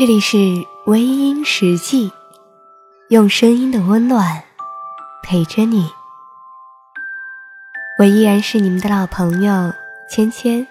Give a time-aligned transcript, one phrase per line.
[0.00, 0.38] 这里是
[0.86, 2.10] 微音时记，
[3.10, 4.42] 用声音的温暖
[5.22, 5.92] 陪着你。
[7.98, 9.70] 我依然是你们的老朋友
[10.08, 10.66] 芊芊。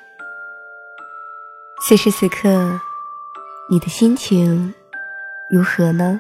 [1.80, 2.82] 此时此刻，
[3.70, 4.74] 你的心情
[5.48, 6.20] 如何呢？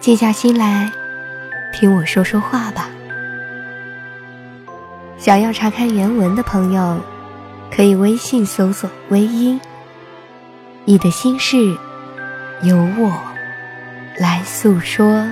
[0.00, 0.90] 静下心来，
[1.72, 2.90] 听我说说话吧。
[5.16, 6.98] 想要查看原文的朋友，
[7.70, 9.60] 可以微信搜索“微音”。
[10.86, 11.56] 你的心事，
[12.62, 13.18] 由我
[14.18, 15.26] 来诉说。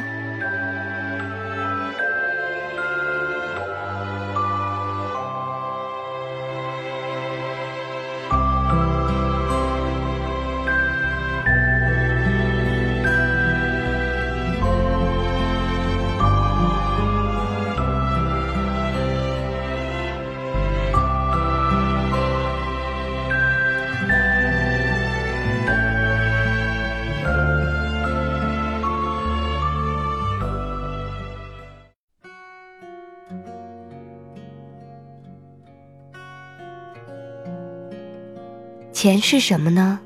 [39.03, 39.99] 钱是什么呢？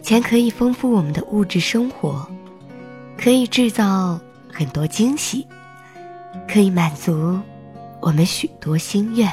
[0.00, 2.26] 钱可以丰富我们的物质生活，
[3.18, 4.18] 可以制造
[4.50, 5.46] 很多惊喜，
[6.50, 7.38] 可以满足
[8.00, 9.30] 我们许多心愿，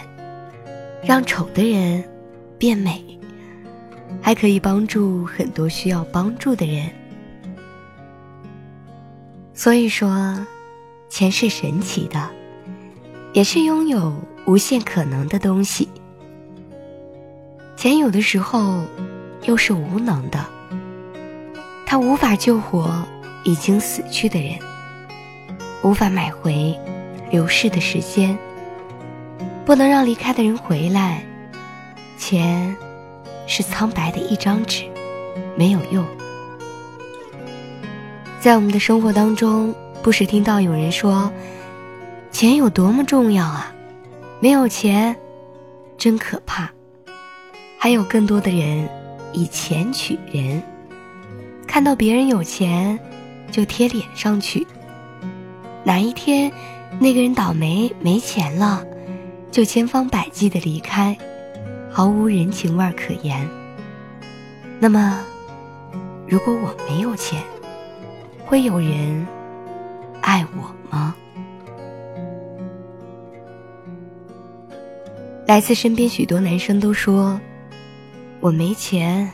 [1.02, 2.04] 让丑的人
[2.58, 3.02] 变美，
[4.22, 6.90] 还可以帮助很多需要帮助的人。
[9.54, 10.46] 所以说，
[11.08, 12.30] 钱是神奇的，
[13.32, 14.14] 也是拥有
[14.46, 15.88] 无限可能的东西。
[17.86, 18.84] 钱有的时候
[19.44, 20.44] 又是无能的，
[21.86, 23.06] 它无法救活
[23.44, 24.58] 已经死去的人，
[25.84, 26.76] 无法买回
[27.30, 28.36] 流逝的时间，
[29.66, 31.24] 不能让离开的人回来。
[32.18, 32.76] 钱
[33.46, 34.86] 是苍白的一张纸，
[35.56, 36.04] 没有用。
[38.40, 41.32] 在我们的生活当中，不时听到有人说
[42.34, 43.72] ：“钱有多么重要啊！
[44.40, 45.16] 没有钱，
[46.00, 46.68] 真可怕。”
[47.86, 48.90] 还有更多的人
[49.32, 50.60] 以钱取人，
[51.68, 53.00] 看到别人有钱
[53.52, 54.66] 就贴脸上去。
[55.84, 56.52] 哪一天
[57.00, 58.84] 那个人倒霉没钱了，
[59.52, 61.16] 就千方百计的离开，
[61.92, 63.48] 毫无人情味可言。
[64.80, 65.20] 那么，
[66.28, 67.40] 如果我没有钱，
[68.48, 69.28] 会有人
[70.24, 71.16] 爱我吗？
[75.46, 77.40] 来自身边许多男生都说。
[78.46, 79.28] 我没钱，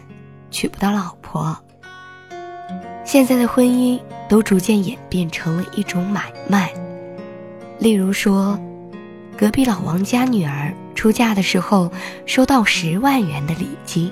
[0.52, 1.58] 娶不到老婆。
[3.04, 4.00] 现在的婚姻
[4.30, 6.72] 都逐渐演变成了一种买卖。
[7.78, 8.58] 例如说，
[9.38, 11.92] 隔壁老王家女儿出嫁的时候
[12.26, 14.10] 收到十万元的礼金，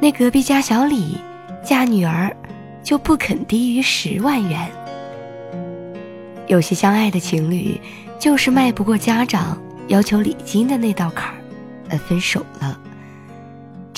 [0.00, 1.18] 那隔壁家小李
[1.62, 2.34] 嫁女儿
[2.82, 4.66] 就不肯低于十万元。
[6.46, 7.78] 有些相爱的情侣
[8.18, 11.36] 就是迈不过家长要求礼金的那道坎儿，
[11.90, 12.80] 而分手了。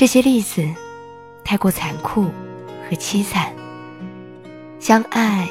[0.02, 0.68] 这些例子
[1.44, 3.52] 太过残酷和凄惨。
[4.80, 5.48] 相爱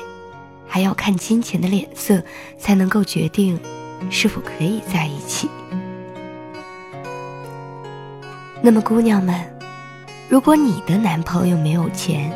[0.67, 2.21] 还要看金钱的脸色，
[2.59, 3.57] 才能够决定
[4.09, 5.49] 是否可以在一起。
[8.61, 9.33] 那么，姑娘们，
[10.27, 12.29] 如果你的男朋友没有钱，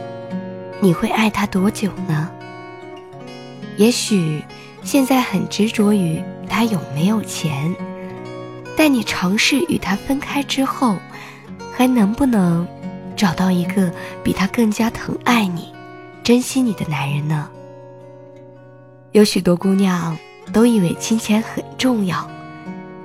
[0.79, 2.31] 你会爱他多久呢？
[3.75, 4.41] 也许
[4.83, 7.75] 现在很执着于他有没有钱，
[8.77, 10.95] 但你尝试与他分开之后。
[11.78, 12.66] 还能不能
[13.18, 13.91] 找到一个
[14.24, 15.74] 比他更加疼爱你、
[16.24, 17.50] 珍惜你的男人呢？
[19.12, 20.18] 有许多姑娘
[20.53, 22.30] 都以为金钱很重要，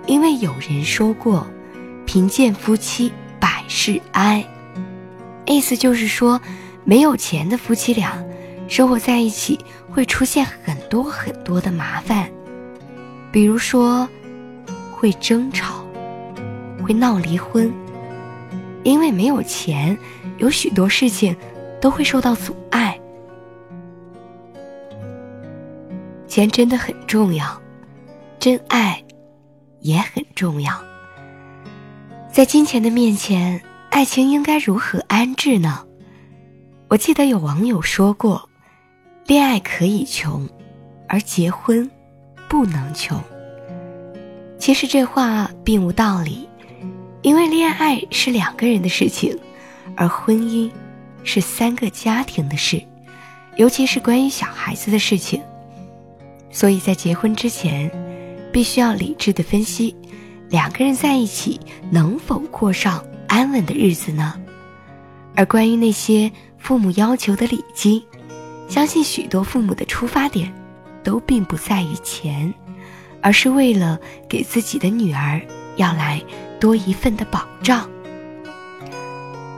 [0.07, 1.45] 因为有人说过
[2.07, 4.45] “贫贱夫妻百事哀”，
[5.47, 6.41] 意思就是说，
[6.85, 8.13] 没有钱的夫妻俩
[8.69, 9.59] 生活在一起
[9.91, 12.31] 会出现很多很多的麻烦，
[13.33, 14.09] 比如说
[14.93, 15.84] 会争吵，
[16.84, 17.69] 会闹离婚。
[18.82, 19.97] 因为没有钱，
[20.38, 21.36] 有许多事情
[21.80, 22.98] 都会受到阻碍。
[26.27, 27.60] 钱真的很重要，
[28.38, 29.03] 真爱
[29.80, 30.72] 也很重要。
[32.30, 33.60] 在金钱的面前，
[33.91, 35.84] 爱情应该如何安置呢？
[36.88, 38.48] 我记得有网友说过
[39.27, 40.48] ：“恋爱可以穷，
[41.09, 41.88] 而结婚
[42.48, 43.21] 不能穷。”
[44.59, 46.48] 其实这话并无道理。
[47.22, 49.39] 因为恋爱是两个人的事情，
[49.95, 50.71] 而婚姻
[51.22, 52.83] 是三个家庭的事，
[53.57, 55.41] 尤其是关于小孩子的事情。
[56.51, 57.91] 所以在结婚之前，
[58.53, 59.95] 必须要理智的分析，
[60.49, 64.34] 两个人在一起能否过上安稳的日子呢？
[65.37, 68.03] 而关于那些父母要求的礼金，
[68.66, 70.53] 相信许多父母的出发点，
[71.05, 72.53] 都并不在于钱，
[73.21, 75.41] 而是为了给自己的女儿
[75.77, 76.21] 要来
[76.60, 77.89] 多一份的保障。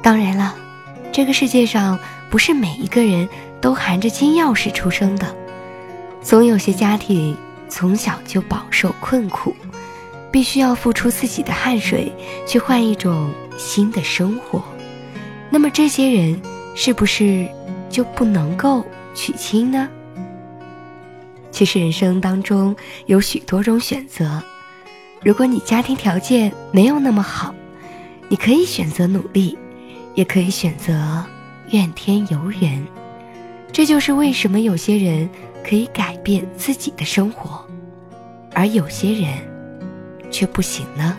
[0.01, 0.55] 当然了，
[1.13, 1.99] 这个世界上
[2.31, 3.29] 不是每一个人
[3.61, 5.37] 都含着金钥匙出生的，
[6.23, 7.37] 总有些家庭
[7.69, 9.55] 从小就饱受困苦，
[10.31, 12.11] 必须要付出自己的汗水
[12.47, 14.63] 去换一种新的生活。
[15.51, 16.41] 那么这些人
[16.75, 17.47] 是不是
[17.91, 18.85] 就不能够
[19.15, 19.89] 娶亲呢？
[21.51, 22.75] 其实人生当中
[23.07, 24.43] 有许多种选择，
[25.25, 27.55] 如果你家庭条件没有那么好，
[28.29, 29.57] 你可以选择努力，
[30.15, 31.25] 也可以选择
[31.71, 32.85] 怨天尤人。
[33.73, 35.31] 这就是为什么有些人
[35.65, 37.65] 可以改变自己的生活，
[38.53, 39.33] 而有些人
[40.31, 41.17] 却不行呢？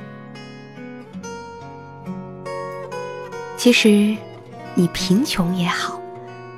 [3.58, 4.16] 其实，
[4.76, 5.98] 你贫穷也好，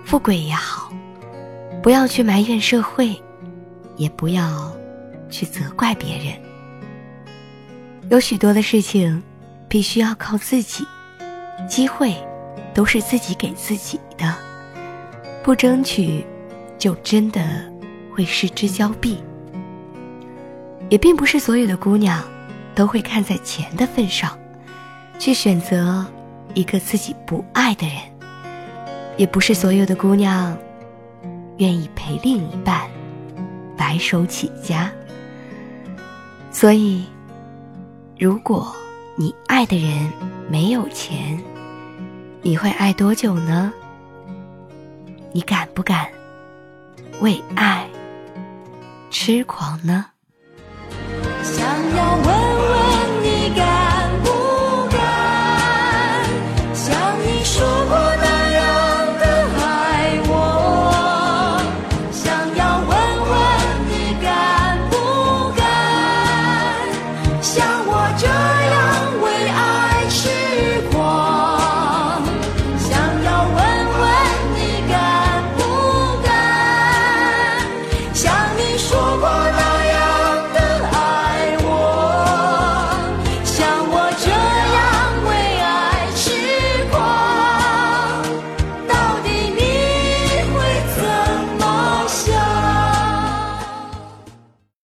[0.04, 0.92] 富贵也好，
[1.84, 3.16] 不要去埋怨社会，
[3.98, 4.76] 也不要
[5.30, 6.45] 去责怪别人。
[8.10, 9.22] 有许多的事情，
[9.68, 10.86] 必须要靠自己，
[11.68, 12.16] 机会
[12.74, 14.36] 都是自己给自己的，
[15.44, 16.26] 不争取，
[16.78, 17.42] 就真的
[18.14, 19.24] 会失之交臂。
[20.90, 22.24] 也并不是所有的姑娘，
[22.76, 24.38] 都会看在钱的份上，
[25.20, 26.06] 去选择。
[26.54, 27.98] 一个自己不爱的人，
[29.18, 30.58] 也不是所有的姑娘
[31.58, 32.90] 愿意陪另一半
[33.76, 34.90] 白手起家。
[36.50, 37.06] 所以，
[38.18, 38.74] 如果
[39.18, 40.10] 你爱的人
[40.50, 41.38] 没有钱，
[42.42, 43.74] 你会爱多久呢？
[45.34, 46.08] 你敢不敢
[47.20, 47.90] 为爱
[49.12, 50.06] 痴狂呢？